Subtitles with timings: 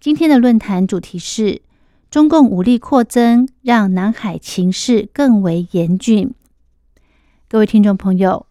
[0.00, 1.60] 今天的论坛主题是
[2.10, 6.32] 中共武力扩增，让南海情势更为严峻。
[7.50, 8.46] 各位听众朋友，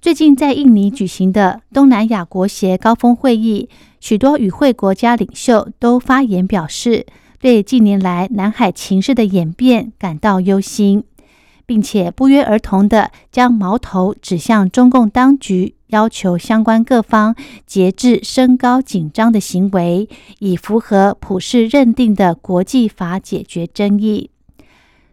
[0.00, 3.68] 最近在印尼举行的东南亚国协高峰会议，
[3.98, 7.04] 许多与会国家领袖都发言表示，
[7.40, 11.02] 对近年来南海情势的演变感到忧心。
[11.66, 17.34] 并且不约而同地将矛头指向中共当局，要求相关各方
[17.66, 24.30] 节制升高紧张的行为，以符合普世认定的国际法解决争议。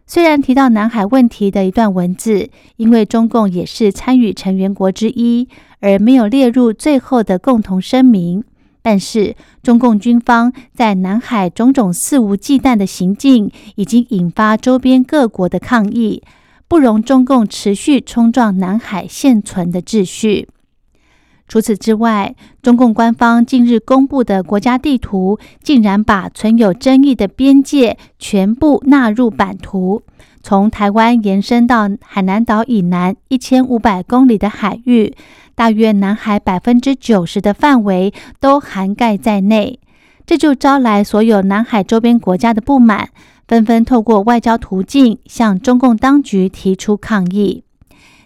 [0.05, 5.47] 虽然提到南海问题的一段文字，因为中共也是参与成员国之一，
[5.79, 8.43] 而没有列入最后的共同声明。
[8.81, 16.21] 但是，中共军方在南海种种肆无忌惮的行径，已经引发周边各国的抗议。
[16.67, 20.47] 不容中共持续冲撞南海现存的秩序。
[21.47, 30.01] 除此之外，中共官方近日公布的国家地图，竟然把存有争议的边界全部纳入版图，
[30.41, 35.13] 从台湾延伸到海南岛以南一千五百公里的海域，
[35.53, 39.79] 大约南海百分之九十的范围都涵盖在内。
[40.25, 43.09] 这就招来所有南海周边国家的不满。
[43.47, 47.63] 纷纷透过外交途径向中共当局提出抗议。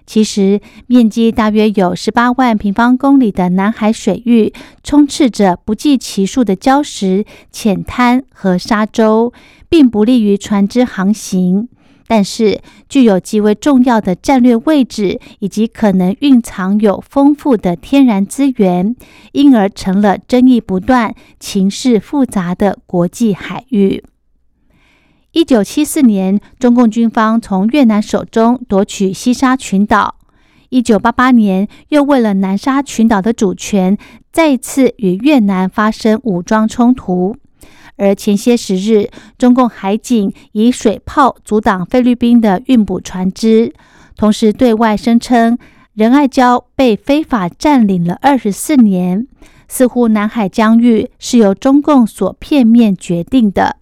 [0.06, 9.34] 其实，面积大约有十八万平方公里的南海水域，充斥着不计其数的礁石、浅滩和沙洲，
[9.68, 11.68] 并不利于船只航行。
[12.08, 18.96] 但是，具有极为重要的战略位置，以及可能蕴藏有丰富的天然资源，
[19.34, 24.02] 因而成了争议不断、情势复杂的国际海域。
[25.38, 30.16] 一九七四年，中共军方从越南手中夺取西沙群岛。
[30.70, 33.96] 一九八八年，又为了南沙群岛的主权，
[34.32, 37.36] 再次与越南发生武装冲突。
[37.98, 43.72] 而前些时日，中共海警以水炮阻挡菲律宾的运补船只，
[44.16, 45.60] 同时对外声称
[45.94, 49.28] 仁爱礁被非法占领了二十四年，
[49.68, 53.76] 似乎南海疆域是由中共所片面决定的。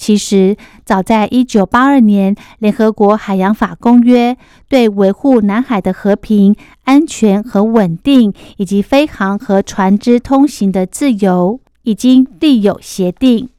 [0.00, 4.34] 其实，早在一九八二年，联合国海洋法公约
[4.66, 13.50] 对维护南海的和平、安全和稳定，以及飞航和船只通行的自由，已经立有协定。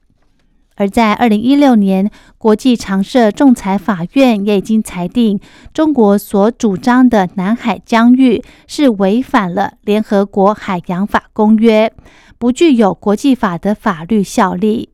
[0.78, 2.10] 而在二零一六年，
[2.40, 5.40] 国际常设仲裁法院也已经裁定，
[5.72, 11.94] 中国所主张的南海疆域是违反了联合国海洋法公约，
[12.40, 14.90] 不具有国际法的法律效力。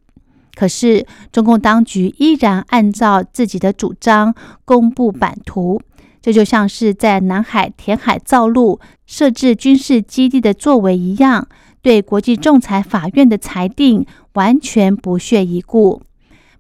[0.58, 4.34] 可是，中共当局依然按照自己的主张
[4.66, 5.80] 公布版图，
[6.20, 11.48] 这就像是在南海填海造陆、设置军事基地的作为一样，
[11.84, 14.04] 对国际仲裁法院的裁定
[14.34, 16.02] 完全不屑一顾。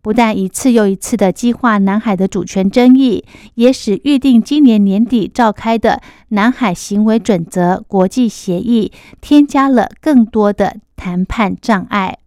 [0.03, 3.25] 不但一次又一次的激化南海的主权争议，
[3.55, 12.19] 也使预定今年年底召开的南海行为准则国际协议添加了更多的谈判障碍。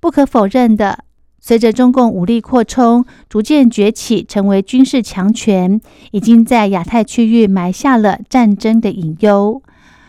[0.00, 1.04] 不可否认的，
[1.40, 5.80] 随着中共武力扩充、逐渐崛起，成为军事强权，
[6.12, 9.62] 已经在亚太区域埋下了战争的隐忧。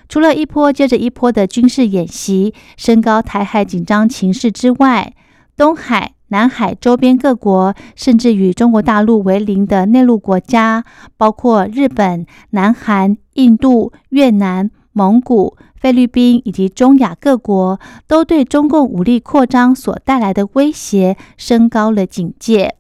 [0.08, 5.14] 除了一波接着一波的军事演习，升高台海紧张情势之外，
[5.56, 10.84] 东海、南海周边各国，甚至与中国大陆为邻的内陆国家，
[11.18, 15.56] 包括日本、南韩、印度、越南、蒙古。
[15.80, 22.76] 菲律宾以及中亚各国都对中共武力扩张所带来的威胁升高了警戒，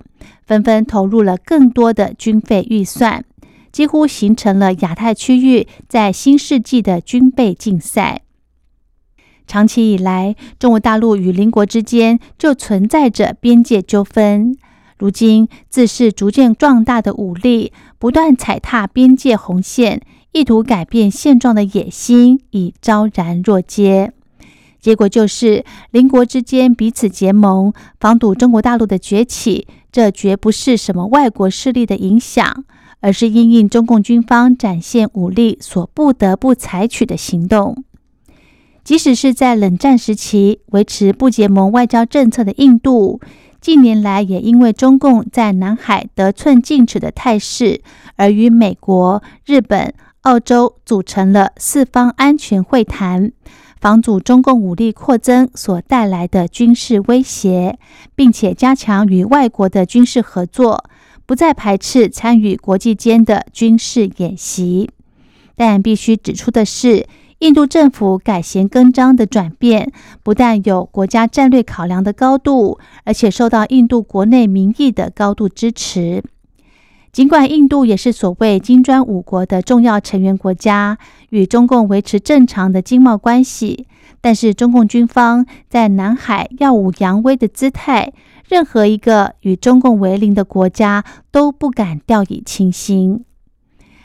[0.46, 3.24] 纷纷投入了更多的军费预算，
[3.72, 8.22] 几乎形成了亚太区域在新世纪的军备竞赛。
[9.48, 14.57] 长期以来，中国大陆与邻国之间就存在着边界纠纷，
[14.98, 20.01] 如今自是逐渐壮大的武力不断踩踏边界红线。
[20.31, 24.11] 意图改变现状的野心已昭然若揭，
[24.79, 29.67] 结果就是邻国之间彼此结盟，防堵中国大陆的崛起。
[29.91, 32.63] 这绝不是什么外国势力的影响，
[32.99, 37.83] 而是因应中共军方展现武力所不得不采取的行动。
[38.83, 43.19] 即使是在冷战时期维持不结盟外交政策的印度，
[43.59, 47.81] 近年来也因为中共在南海得寸进尺的态势，
[48.15, 49.91] 而与美国、日本、
[50.29, 53.31] 澳洲组成了四方安全会谈，
[53.81, 57.79] 防阻中共武力扩增所带来的军事威胁，
[58.13, 60.83] 并且加强与外国的军事合作，
[61.25, 64.91] 不再排斥参与国际间的军事演习。
[65.55, 67.07] 但必须指出的是。
[67.39, 69.93] 印度政府改弦更张的转变，
[70.23, 76.21] 不但有国家战略考量的高度，而且受到印度国内民意的高度支持。
[77.11, 80.97] 尽管印度也是所谓金砖五国的重要成员国家，
[81.29, 83.88] 与中共维持正常的经贸关系，
[84.21, 88.13] 但是中共军方在南海耀武扬威的姿态，
[88.47, 93.25] 任何一个与中共为邻的国家都不敢掉以轻心。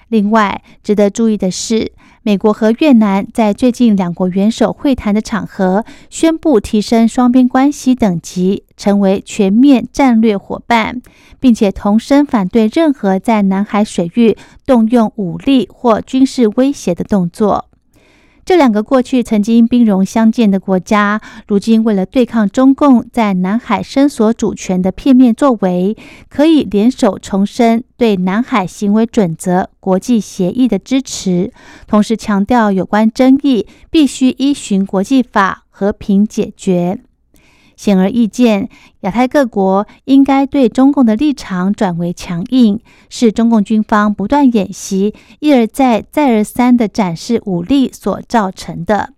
[0.08, 1.92] 另外，值得注意的是。
[2.26, 11.02] 美国和越南在最近两国元首会谈的场合，宣布提升双边关系等级，成为全面战略伙伴，
[11.38, 17.66] 并且同声反对任何在南海水域动用武力或军事威胁的动作。
[18.44, 25.96] 这两个过去曾经兵戎相见的国家，如今为了对抗中共在南海伸索主权的片面作为，
[26.29, 31.52] 可以联手重申对南海行为准则国际协议的支持，
[31.87, 37.00] 同时强调有关争议必须依循国际法和平解决。
[37.76, 38.68] 显而易见，
[39.00, 49.10] 亚太各国应该对中共的立场转为强硬，是中共军方不断演习、一而再、再而三的展示武力所造成的。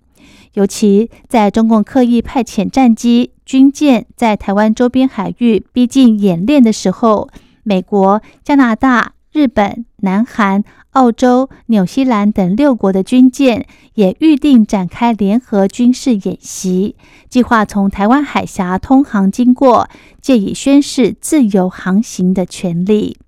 [0.54, 7.28] 尤其在中共刻意派遣战机、军舰在台湾周边海域逼近演练的时候，
[7.62, 9.15] 美国、加拿大。
[9.36, 16.96] 日本、南韩、澳洲、纽西兰等六国的军舰也预定展开联合军事演习，
[17.28, 19.90] 计划从台湾海峡通航经过，
[20.22, 23.18] 借以宣示自由航行的权利。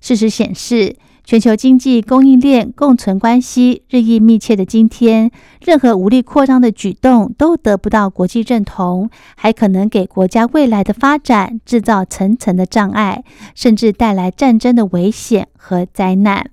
[0.00, 0.94] 事实显示。
[1.30, 5.30] 全球经济供应链共存关系日益密切的今天，
[5.64, 13.22] 任何无力扩张的举动都得不到国际认同，还可能给国家未来的发展制造层层的障碍，
[13.54, 16.50] 甚至带来战争的危险和灾难。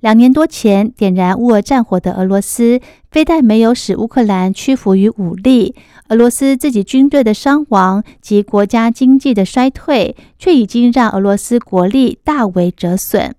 [0.00, 5.74] 两年多前点燃乌俄战火的俄罗斯，非但没有使乌克兰屈服于武力，
[6.10, 13.34] 俄罗斯自己军队的伤亡及国家经济的衰退，却已经让俄罗斯国力大为折损。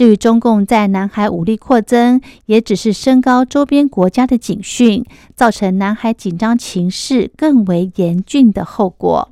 [0.00, 5.04] 至于中共在南海武力扩增，也只是升高周边国家的警讯，
[5.36, 9.28] 造成南海紧张情势更为严峻的后果。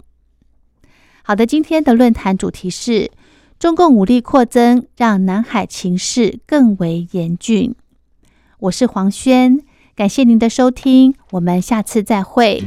[1.23, 3.11] 好的，今天的论坛主题是
[3.59, 7.75] 中共武力扩增让南海情势更为严峻。
[8.59, 9.63] 我是黄轩，
[9.97, 12.63] 感谢您的收听，我们下次再会。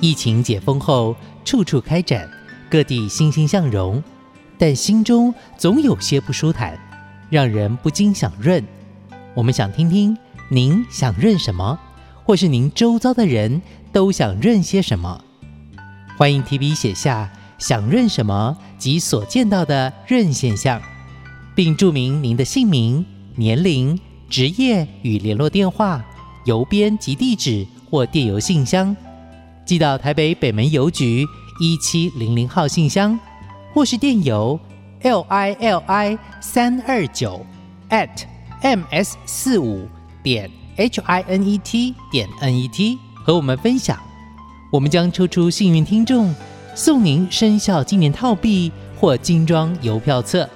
[0.00, 1.14] 疫情解封后，
[1.44, 2.28] 处处开展。
[2.72, 4.02] 各地欣欣向荣，
[4.56, 6.74] 但心中总有些不舒坦，
[7.28, 8.64] 让人不禁想润。
[9.34, 10.16] 我们想听听
[10.48, 11.78] 您想润什么，
[12.24, 13.60] 或是您周遭的人
[13.92, 15.22] 都想润些什么？
[16.16, 20.80] 欢迎提笔写下想润什么及所见到的润现象，
[21.54, 23.04] 并注明您的姓名、
[23.36, 24.00] 年龄、
[24.30, 26.02] 职业与联络电话、
[26.46, 28.96] 邮编及地址或电邮信箱，
[29.66, 31.28] 寄到台北北门邮局。
[31.62, 33.16] 一七零零号信箱，
[33.72, 34.58] 或是电邮
[35.02, 37.46] l i l i 三二九
[37.88, 38.08] at
[38.62, 39.86] m s 四五
[40.24, 43.96] 点 h i n e t 点 n e t 和我们分享，
[44.72, 46.34] 我们将抽出幸运听众，
[46.74, 50.50] 送您生肖纪念套币或精装邮票册。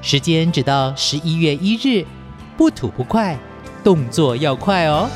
[0.00, 2.06] 时间只到十一月一日，
[2.56, 3.36] 不吐不快，
[3.82, 5.08] 动作要快哦。